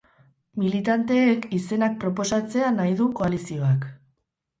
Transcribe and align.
Militanteek 0.59 1.43
izenak 1.57 1.99
proposatzea 2.05 2.71
nahi 2.79 2.95
du 3.03 3.07
koalizioak. 3.21 3.87